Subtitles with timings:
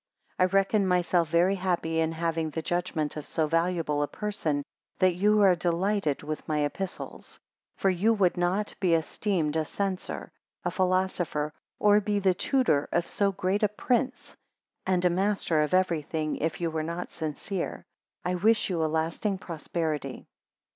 [0.37, 4.63] 4 I reckon myself very happy in having the judgment of so valuable a person,
[4.97, 7.35] that you are delighted with my Epistles:
[7.75, 10.31] 5 For you would not be esteemed a censor,
[10.65, 14.35] a philosopher, or be the tutor of so great a prince,
[14.87, 17.85] and a master of everything, if you were not sincere.
[18.25, 20.25] I wish you a lasting prosperity.